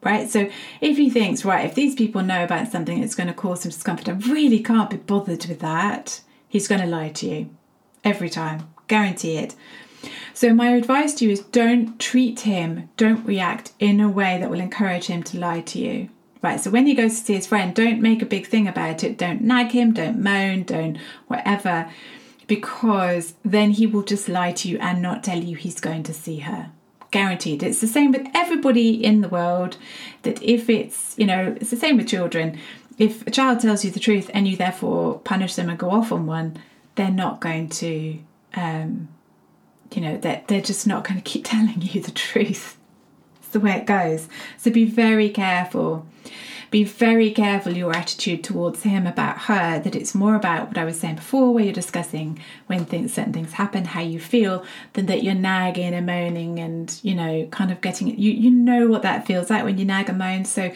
Right, 0.00 0.30
so 0.30 0.48
if 0.80 0.96
he 0.96 1.10
thinks, 1.10 1.44
right, 1.44 1.66
if 1.66 1.74
these 1.74 1.96
people 1.96 2.22
know 2.22 2.44
about 2.44 2.70
something 2.70 3.00
that's 3.00 3.16
going 3.16 3.26
to 3.26 3.34
cause 3.34 3.62
some 3.62 3.72
discomfort, 3.72 4.08
I 4.08 4.12
really 4.12 4.62
can't 4.62 4.88
be 4.88 4.96
bothered 4.96 5.44
with 5.46 5.58
that, 5.58 6.20
he's 6.48 6.68
going 6.68 6.80
to 6.80 6.86
lie 6.86 7.08
to 7.08 7.26
you 7.28 7.50
every 8.04 8.30
time, 8.30 8.68
guarantee 8.86 9.36
it. 9.38 9.56
So, 10.38 10.54
my 10.54 10.68
advice 10.68 11.14
to 11.14 11.24
you 11.24 11.32
is 11.32 11.40
don't 11.40 11.98
treat 11.98 12.38
him, 12.38 12.90
don't 12.96 13.26
react 13.26 13.72
in 13.80 13.98
a 14.00 14.08
way 14.08 14.38
that 14.38 14.48
will 14.48 14.60
encourage 14.60 15.06
him 15.06 15.24
to 15.24 15.36
lie 15.36 15.62
to 15.62 15.80
you. 15.80 16.10
Right, 16.40 16.60
so 16.60 16.70
when 16.70 16.86
he 16.86 16.94
goes 16.94 17.18
to 17.18 17.24
see 17.24 17.34
his 17.34 17.48
friend, 17.48 17.74
don't 17.74 18.00
make 18.00 18.22
a 18.22 18.34
big 18.34 18.46
thing 18.46 18.68
about 18.68 19.02
it. 19.02 19.18
Don't 19.18 19.40
nag 19.40 19.72
him, 19.72 19.92
don't 19.92 20.22
moan, 20.22 20.62
don't 20.62 20.96
whatever, 21.26 21.90
because 22.46 23.34
then 23.44 23.72
he 23.72 23.84
will 23.84 24.04
just 24.04 24.28
lie 24.28 24.52
to 24.52 24.68
you 24.68 24.78
and 24.78 25.02
not 25.02 25.24
tell 25.24 25.42
you 25.42 25.56
he's 25.56 25.80
going 25.80 26.04
to 26.04 26.14
see 26.14 26.38
her. 26.38 26.70
Guaranteed. 27.10 27.64
It's 27.64 27.80
the 27.80 27.88
same 27.88 28.12
with 28.12 28.28
everybody 28.32 29.04
in 29.04 29.22
the 29.22 29.28
world 29.28 29.76
that 30.22 30.40
if 30.40 30.70
it's, 30.70 31.18
you 31.18 31.26
know, 31.26 31.56
it's 31.60 31.70
the 31.70 31.76
same 31.76 31.96
with 31.96 32.06
children. 32.06 32.60
If 32.96 33.26
a 33.26 33.32
child 33.32 33.58
tells 33.58 33.84
you 33.84 33.90
the 33.90 33.98
truth 33.98 34.30
and 34.32 34.46
you 34.46 34.56
therefore 34.56 35.18
punish 35.18 35.56
them 35.56 35.68
and 35.68 35.76
go 35.76 35.90
off 35.90 36.12
on 36.12 36.26
one, 36.26 36.62
they're 36.94 37.10
not 37.10 37.40
going 37.40 37.70
to 37.70 38.20
um, 38.54 39.08
you 39.92 40.00
know, 40.02 40.16
that 40.18 40.48
they're, 40.48 40.60
just 40.60 40.86
not 40.86 41.04
going 41.04 41.20
to 41.20 41.22
keep 41.22 41.44
telling 41.46 41.82
you 41.82 42.00
the 42.00 42.10
truth. 42.10 42.76
It's 43.38 43.48
the 43.48 43.60
way 43.60 43.72
it 43.72 43.86
goes. 43.86 44.28
So 44.56 44.70
be 44.70 44.84
very 44.84 45.30
careful. 45.30 46.06
Be 46.70 46.84
very 46.84 47.30
careful 47.30 47.74
your 47.74 47.96
attitude 47.96 48.44
towards 48.44 48.82
him 48.82 49.06
about 49.06 49.38
her, 49.42 49.78
that 49.78 49.96
it's 49.96 50.14
more 50.14 50.34
about 50.34 50.68
what 50.68 50.76
I 50.76 50.84
was 50.84 51.00
saying 51.00 51.14
before, 51.14 51.54
where 51.54 51.64
you're 51.64 51.72
discussing 51.72 52.38
when 52.66 52.84
things 52.84 53.14
certain 53.14 53.32
things 53.32 53.52
happen, 53.52 53.86
how 53.86 54.02
you 54.02 54.20
feel, 54.20 54.66
than 54.92 55.06
that 55.06 55.22
you're 55.22 55.34
nagging 55.34 55.94
and 55.94 56.04
moaning 56.04 56.58
and, 56.58 57.00
you 57.02 57.14
know, 57.14 57.46
kind 57.50 57.70
of 57.70 57.80
getting 57.80 58.08
you 58.08 58.32
you 58.32 58.50
know 58.50 58.86
what 58.86 59.00
that 59.00 59.26
feels 59.26 59.48
like 59.48 59.64
when 59.64 59.78
you 59.78 59.86
nag 59.86 60.10
and 60.10 60.18
moan. 60.18 60.44
So 60.44 60.70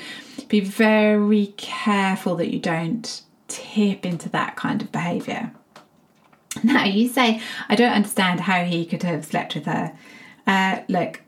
be 0.49 0.61
very 0.61 1.53
careful 1.59 2.37
that 2.37 2.51
you 2.51 2.59
don't 2.59 3.21
tip 3.49 4.07
into 4.07 4.31
that 4.31 4.57
kind 4.57 4.81
of 4.81 4.91
behaviour. 4.91 5.53
Now, 6.65 6.85
you 6.85 7.09
say, 7.09 7.41
I 7.69 7.75
don't 7.75 7.93
understand 7.93 8.41
how 8.41 8.65
he 8.65 8.85
could 8.85 9.03
have 9.03 9.25
slept 9.25 9.55
with 9.55 9.65
her. 9.65 9.97
Uh, 10.47 10.81
look, 10.89 11.23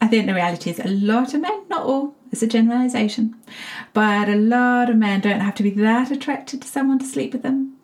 I 0.00 0.08
think 0.08 0.26
the 0.26 0.34
reality 0.34 0.70
is 0.70 0.78
a 0.78 0.88
lot 0.88 1.34
of 1.34 1.40
men, 1.40 1.62
not 1.68 1.82
all, 1.82 2.14
it's 2.30 2.42
a 2.42 2.46
generalisation, 2.46 3.36
but 3.92 4.28
a 4.28 4.36
lot 4.36 4.90
of 4.90 4.96
men 4.96 5.20
don't 5.20 5.40
have 5.40 5.54
to 5.56 5.62
be 5.62 5.70
that 5.70 6.10
attracted 6.10 6.62
to 6.62 6.68
someone 6.68 6.98
to 6.98 7.04
sleep 7.04 7.32
with 7.32 7.42
them. 7.42 7.76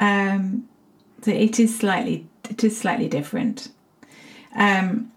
Um, 0.00 0.68
so 1.22 1.30
it 1.30 1.60
is 1.60 1.78
slightly, 1.78 2.26
it 2.50 2.64
is 2.64 2.76
slightly 2.76 3.08
different. 3.08 3.68
Um, 4.54 5.11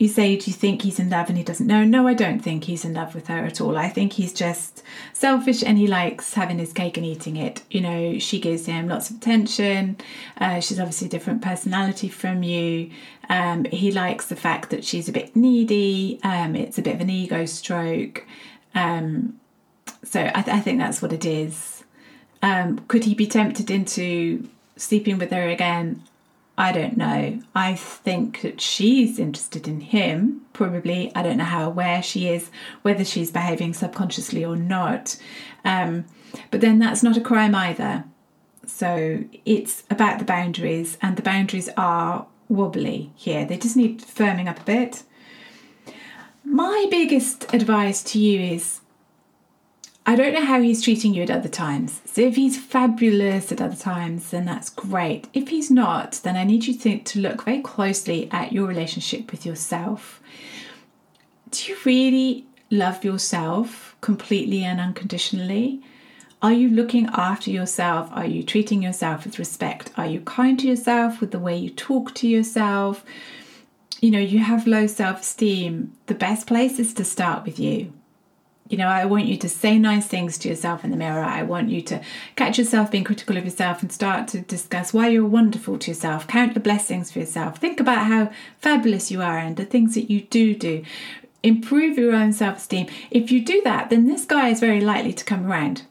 you 0.00 0.08
say, 0.08 0.34
Do 0.34 0.50
you 0.50 0.56
think 0.56 0.80
he's 0.80 0.98
in 0.98 1.10
love 1.10 1.28
and 1.28 1.36
he 1.36 1.44
doesn't 1.44 1.66
know? 1.66 1.84
No, 1.84 2.08
I 2.08 2.14
don't 2.14 2.40
think 2.40 2.64
he's 2.64 2.86
in 2.86 2.94
love 2.94 3.14
with 3.14 3.26
her 3.26 3.44
at 3.44 3.60
all. 3.60 3.76
I 3.76 3.90
think 3.90 4.14
he's 4.14 4.32
just 4.32 4.82
selfish 5.12 5.62
and 5.62 5.76
he 5.76 5.86
likes 5.86 6.32
having 6.32 6.58
his 6.58 6.72
cake 6.72 6.96
and 6.96 7.04
eating 7.04 7.36
it. 7.36 7.62
You 7.70 7.82
know, 7.82 8.18
she 8.18 8.40
gives 8.40 8.64
him 8.64 8.88
lots 8.88 9.10
of 9.10 9.16
attention. 9.16 9.98
Uh, 10.38 10.60
she's 10.60 10.80
obviously 10.80 11.08
a 11.08 11.10
different 11.10 11.42
personality 11.42 12.08
from 12.08 12.42
you. 12.42 12.90
Um, 13.28 13.64
he 13.66 13.92
likes 13.92 14.24
the 14.24 14.36
fact 14.36 14.70
that 14.70 14.86
she's 14.86 15.06
a 15.06 15.12
bit 15.12 15.36
needy. 15.36 16.18
Um, 16.22 16.56
it's 16.56 16.78
a 16.78 16.82
bit 16.82 16.94
of 16.94 17.02
an 17.02 17.10
ego 17.10 17.44
stroke. 17.44 18.24
Um, 18.74 19.38
so 20.02 20.30
I, 20.34 20.40
th- 20.40 20.56
I, 20.56 20.60
think 20.60 20.78
that's 20.78 21.02
what 21.02 21.12
it 21.12 21.26
is. 21.26 21.84
Um, 22.40 22.78
could 22.88 23.04
he 23.04 23.14
be 23.14 23.26
tempted 23.26 23.70
into 23.70 24.48
sleeping 24.76 25.18
with 25.18 25.30
her 25.30 25.46
again? 25.46 26.02
I 26.60 26.72
don't 26.72 26.98
know. 26.98 27.40
I 27.54 27.74
think 27.74 28.42
that 28.42 28.60
she's 28.60 29.18
interested 29.18 29.66
in 29.66 29.80
him, 29.80 30.42
probably. 30.52 31.10
I 31.14 31.22
don't 31.22 31.38
know 31.38 31.44
how 31.44 31.66
aware 31.66 32.02
she 32.02 32.28
is, 32.28 32.50
whether 32.82 33.02
she's 33.02 33.30
behaving 33.30 33.72
subconsciously 33.72 34.44
or 34.44 34.56
not. 34.56 35.16
Um, 35.64 36.04
but 36.50 36.60
then 36.60 36.78
that's 36.78 37.02
not 37.02 37.16
a 37.16 37.22
crime 37.22 37.54
either. 37.54 38.04
So 38.66 39.24
it's 39.46 39.84
about 39.88 40.18
the 40.18 40.26
boundaries, 40.26 40.98
and 41.00 41.16
the 41.16 41.22
boundaries 41.22 41.70
are 41.78 42.26
wobbly 42.50 43.10
here. 43.16 43.46
They 43.46 43.56
just 43.56 43.74
need 43.74 44.02
firming 44.02 44.46
up 44.46 44.60
a 44.60 44.64
bit. 44.64 45.02
My 46.44 46.88
biggest 46.90 47.54
advice 47.54 48.02
to 48.02 48.18
you 48.18 48.38
is 48.38 48.79
I 50.06 50.16
don't 50.16 50.32
know 50.32 50.44
how 50.44 50.60
he's 50.60 50.82
treating 50.82 51.14
you 51.14 51.22
at 51.22 51.30
other 51.30 51.48
times. 51.48 52.00
So 52.06 52.22
if 52.22 52.36
he's 52.36 52.58
fabulous 52.58 53.52
at 53.52 53.60
other 53.60 53.76
times, 53.76 54.30
then 54.30 54.46
that's 54.46 54.70
great. 54.70 55.28
If 55.34 55.48
he's 55.48 55.70
not, 55.70 56.20
then 56.24 56.36
I 56.36 56.44
need 56.44 56.66
you 56.66 56.76
to, 56.78 56.98
to 56.98 57.20
look 57.20 57.44
very 57.44 57.60
closely 57.60 58.28
at 58.32 58.52
your 58.52 58.66
relationship 58.66 59.30
with 59.30 59.44
yourself. 59.44 60.20
Do 61.50 61.70
you 61.70 61.76
really 61.84 62.46
love 62.70 63.04
yourself 63.04 63.94
completely 64.00 64.64
and 64.64 64.80
unconditionally? 64.80 65.82
Are 66.40 66.52
you 66.52 66.70
looking 66.70 67.06
after 67.12 67.50
yourself? 67.50 68.08
Are 68.12 68.26
you 68.26 68.42
treating 68.42 68.82
yourself 68.82 69.24
with 69.24 69.38
respect? 69.38 69.92
Are 69.98 70.06
you 70.06 70.20
kind 70.22 70.58
to 70.60 70.66
yourself 70.66 71.20
with 71.20 71.30
the 71.30 71.38
way 71.38 71.58
you 71.58 71.68
talk 71.68 72.14
to 72.14 72.26
yourself? 72.26 73.04
You 74.00 74.10
know, 74.10 74.18
you 74.18 74.38
have 74.38 74.66
low 74.66 74.86
self 74.86 75.20
esteem. 75.20 75.92
The 76.06 76.14
best 76.14 76.46
place 76.46 76.78
is 76.78 76.94
to 76.94 77.04
start 77.04 77.44
with 77.44 77.60
you 77.60 77.92
you 78.70 78.76
know, 78.76 78.86
I 78.86 79.04
want 79.04 79.26
you 79.26 79.36
to 79.36 79.48
say 79.48 79.80
nice 79.80 80.06
things 80.06 80.38
to 80.38 80.48
yourself 80.48 80.84
in 80.84 80.92
the 80.92 80.96
mirror. 80.96 81.24
I 81.24 81.42
want 81.42 81.70
you 81.70 81.82
to 81.82 82.00
catch 82.36 82.56
yourself 82.56 82.92
being 82.92 83.02
critical 83.02 83.36
of 83.36 83.44
yourself 83.44 83.82
and 83.82 83.90
start 83.90 84.28
to 84.28 84.40
discuss 84.40 84.94
why 84.94 85.08
you're 85.08 85.26
wonderful 85.26 85.76
to 85.78 85.90
yourself. 85.90 86.28
Count 86.28 86.54
the 86.54 86.60
blessings 86.60 87.10
for 87.10 87.18
yourself. 87.18 87.58
Think 87.58 87.80
about 87.80 88.06
how 88.06 88.30
fabulous 88.60 89.10
you 89.10 89.20
are 89.22 89.38
and 89.38 89.56
the 89.56 89.64
things 89.64 89.96
that 89.96 90.08
you 90.08 90.20
do 90.22 90.54
do. 90.54 90.84
Improve 91.42 91.98
your 91.98 92.14
own 92.14 92.32
self 92.32 92.58
esteem. 92.58 92.86
If 93.10 93.32
you 93.32 93.44
do 93.44 93.60
that, 93.64 93.90
then 93.90 94.06
this 94.06 94.24
guy 94.24 94.50
is 94.50 94.60
very 94.60 94.80
likely 94.80 95.14
to 95.14 95.24
come 95.24 95.50
around. 95.50 95.82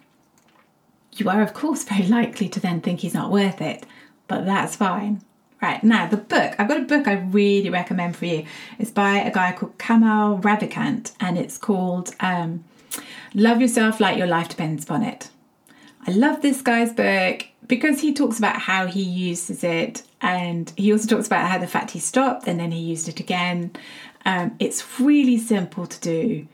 You 1.11 1.29
are, 1.29 1.41
of 1.41 1.53
course, 1.53 1.83
very 1.95 2.07
likely 2.07 2.47
to 2.47 2.61
then 2.61 2.79
think 2.79 3.01
he's 3.01 3.13
not 3.13 3.29
worth 3.29 3.59
it, 3.59 3.85
but 4.29 4.45
that's 4.45 4.77
fine. 4.77 5.21
Right, 5.61 5.83
now 5.83 6.07
the 6.07 6.17
book. 6.17 6.55
I've 6.57 6.69
got 6.69 6.77
a 6.77 6.85
book 6.85 7.07
I 7.07 7.15
really 7.15 7.69
recommend 7.69 8.15
for 8.15 8.25
you. 8.25 8.45
It's 8.77 8.91
by 8.91 9.17
a 9.17 9.31
guy 9.31 9.51
called 9.51 9.77
Kamal 9.77 10.39
Ravikant 10.39 11.11
and 11.19 11.37
it's 11.37 11.57
called 11.57 12.15
um, 12.21 12.63
Love 13.33 13.59
Yourself 13.59 13.99
Like 13.99 14.17
Your 14.17 14.27
Life 14.27 14.47
Depends 14.47 14.85
Upon 14.85 15.03
It. 15.03 15.29
I 16.07 16.11
love 16.11 16.41
this 16.41 16.61
guy's 16.61 16.93
book 16.93 17.45
because 17.67 17.99
he 17.99 18.13
talks 18.13 18.37
about 18.39 18.55
how 18.57 18.87
he 18.87 19.03
uses 19.03 19.63
it 19.63 20.03
and 20.21 20.71
he 20.77 20.93
also 20.93 21.07
talks 21.07 21.27
about 21.27 21.49
how 21.49 21.57
the 21.57 21.67
fact 21.67 21.91
he 21.91 21.99
stopped 21.99 22.47
and 22.47 22.57
then 22.57 22.71
he 22.71 22.79
used 22.79 23.09
it 23.09 23.19
again. 23.19 23.71
Um, 24.25 24.55
it's 24.59 24.99
really 24.99 25.37
simple 25.37 25.85
to 25.87 25.99
do. 25.99 26.47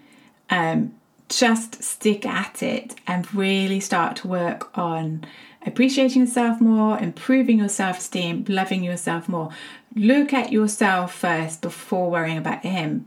Um, 0.49 0.95
just 1.29 1.83
stick 1.83 2.25
at 2.25 2.61
it 2.61 2.95
and 3.07 3.33
really 3.33 3.79
start 3.79 4.15
to 4.17 4.27
work 4.27 4.75
on 4.77 5.25
appreciating 5.65 6.21
yourself 6.21 6.61
more, 6.61 6.97
improving 6.99 7.59
your 7.59 7.69
self 7.69 7.99
esteem, 7.99 8.45
loving 8.47 8.83
yourself 8.83 9.27
more. 9.27 9.49
Look 9.95 10.33
at 10.33 10.51
yourself 10.51 11.13
first 11.13 11.61
before 11.61 12.11
worrying 12.11 12.37
about 12.37 12.63
him. 12.63 13.05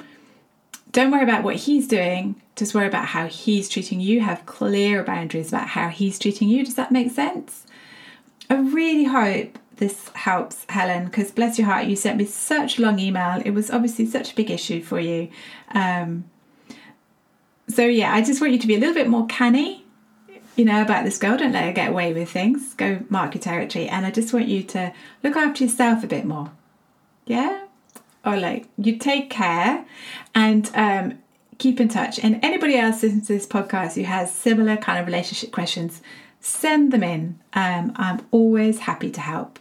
Don't 0.91 1.11
worry 1.11 1.23
about 1.23 1.45
what 1.45 1.57
he's 1.57 1.87
doing, 1.87 2.41
just 2.57 2.75
worry 2.75 2.87
about 2.87 3.07
how 3.07 3.27
he's 3.27 3.69
treating 3.69 4.01
you. 4.01 4.21
Have 4.21 4.47
clear 4.47 5.05
boundaries 5.05 5.49
about 5.49 5.69
how 5.69 5.89
he's 5.89 6.19
treating 6.19 6.49
you. 6.49 6.65
Does 6.65 6.77
that 6.77 6.91
make 6.91 7.11
sense? 7.11 7.67
I 8.51 8.57
really 8.57 9.05
hope 9.05 9.59
this 9.77 10.11
helps, 10.15 10.65
Helen, 10.69 11.05
because 11.07 11.31
bless 11.31 11.59
your 11.59 11.67
heart, 11.67 11.87
you 11.87 11.97
sent 11.97 12.19
me 12.19 12.25
such 12.25 12.79
a 12.79 12.83
long 12.83 12.99
email. 12.99 13.41
It 13.45 13.51
was 13.51 13.71
obviously 13.71 14.07
such 14.07 14.33
a 14.33 14.35
big 14.35 14.51
issue 14.51 14.83
for 14.83 14.99
you. 14.99 15.29
Um, 15.71 16.25
so, 17.69 17.85
yeah, 17.85 18.15
I 18.15 18.23
just 18.23 18.41
want 18.41 18.53
you 18.53 18.59
to 18.59 18.67
be 18.67 18.75
a 18.75 18.79
little 18.79 18.95
bit 18.95 19.09
more 19.09 19.27
canny, 19.27 19.78
you 20.59 20.65
know, 20.65 20.83
about 20.83 21.05
this 21.05 21.19
girl. 21.19 21.37
Don't 21.39 21.53
let 21.53 21.65
her 21.65 21.73
get 21.73 21.89
away 21.89 22.13
with 22.13 22.31
things. 22.31 22.75
Go 22.75 23.05
mark 23.09 23.35
your 23.35 23.41
territory. 23.41 23.89
And 23.89 24.05
I 24.05 24.11
just 24.11 24.35
want 24.35 24.49
you 24.49 24.65
to 24.65 24.93
look 25.23 25.37
after 25.37 25.63
yourself 25.65 26.03
a 26.03 26.09
bit 26.09 26.25
more. 26.25 26.51
Yeah? 27.27 27.65
Or 28.27 28.37
like, 28.37 28.67
you 28.77 28.99
take 28.99 29.31
care 29.31 29.87
and 30.35 30.69
um, 30.75 31.19
keep 31.59 31.81
in 31.81 31.89
touch. 31.89 32.19
And 32.19 32.41
anybody 32.43 32.77
else 32.77 33.05
listening 33.05 33.25
to 33.27 33.33
this 33.35 33.47
podcast 33.47 33.95
who 33.95 34.03
has 34.03 34.35
similar 34.35 34.77
kind 34.77 34.99
of 34.99 35.07
relationship 35.07 35.53
questions, 35.53 36.03
send 36.41 36.93
them 36.93 37.05
in. 37.05 37.39
Um, 37.53 37.93
I'm 37.95 38.27
always 38.33 38.81
happy 38.81 39.13
to 39.13 39.21
help. 39.21 39.61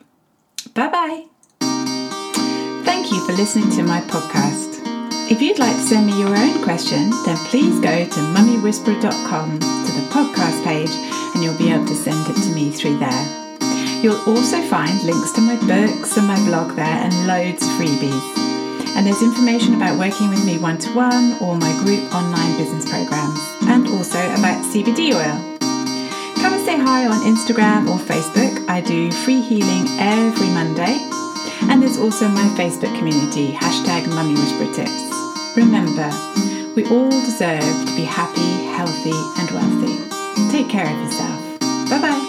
Bye 0.73 0.89
bye. 0.89 1.25
Thank 2.83 3.11
you 3.11 3.23
for 3.27 3.33
listening 3.33 3.69
to 3.75 3.83
my 3.83 4.01
podcast. 4.01 4.66
If 5.29 5.41
you'd 5.41 5.59
like 5.59 5.75
to 5.75 5.81
send 5.81 6.07
me 6.07 6.17
your 6.17 6.33
own 6.35 6.63
question, 6.63 7.09
then 7.25 7.35
please 7.51 7.81
go 7.81 8.05
to 8.05 8.19
mummywhisperer.com 8.31 9.59
to 9.59 9.91
the 9.91 10.07
podcast 10.07 10.63
page 10.63 10.89
and 11.35 11.43
you'll 11.43 11.57
be 11.57 11.69
able 11.69 11.85
to 11.85 11.95
send 11.95 12.25
it 12.29 12.41
to 12.43 12.55
me 12.55 12.71
through 12.71 12.97
there. 12.97 13.59
You'll 14.01 14.23
also 14.23 14.61
find 14.71 15.03
links 15.03 15.33
to 15.33 15.41
my 15.41 15.57
books 15.67 16.15
and 16.15 16.27
my 16.27 16.39
blog 16.45 16.77
there 16.77 16.85
and 17.03 17.27
loads 17.27 17.61
of 17.61 17.69
freebies. 17.75 18.37
And 18.95 19.05
there's 19.05 19.21
information 19.21 19.75
about 19.75 19.99
working 19.99 20.29
with 20.29 20.45
me 20.45 20.59
one 20.59 20.77
to 20.77 20.89
one 20.95 21.35
or 21.41 21.57
my 21.57 21.75
group 21.83 22.07
online 22.15 22.57
business 22.57 22.89
programs, 22.89 23.37
and 23.67 23.85
also 23.87 24.23
about 24.39 24.63
CBD 24.71 25.11
oil. 25.11 25.59
Come 26.39 26.53
and 26.53 26.63
say 26.63 26.79
hi 26.79 27.05
on 27.05 27.19
Instagram 27.27 27.89
or 27.89 27.99
Facebook. 27.99 28.63
I 28.69 28.79
do 28.79 29.11
free 29.11 29.41
healing 29.41 29.87
every 29.99 30.47
Monday. 30.55 30.95
And 31.69 31.83
there's 31.83 31.97
also 31.97 32.29
my 32.29 32.47
Facebook 32.55 32.97
community, 32.97 33.51
hashtag 33.51 34.07
Mummy 34.07 34.35
Whisperer 34.35 34.73
Tips. 34.73 35.06
Remember, 35.57 36.07
we 36.75 36.85
all 36.91 37.09
deserve 37.09 37.63
to 37.63 37.95
be 37.95 38.03
happy, 38.03 38.65
healthy, 38.75 39.09
and 39.39 39.49
wealthy. 39.49 40.51
Take 40.51 40.69
care 40.69 40.85
of 40.85 41.01
yourself. 41.01 41.59
Bye 41.89 41.99
bye. 41.99 42.26